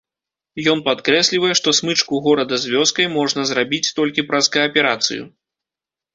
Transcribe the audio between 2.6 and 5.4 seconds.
з вёскай можна зрабіць толькі праз кааперацыю.